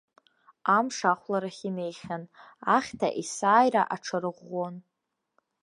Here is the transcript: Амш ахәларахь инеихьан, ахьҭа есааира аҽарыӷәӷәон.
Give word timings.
Амш 0.77 0.97
ахәларахь 1.11 1.61
инеихьан, 1.69 2.23
ахьҭа 2.75 3.07
есааира 3.21 3.83
аҽарыӷәӷәон. 3.95 4.75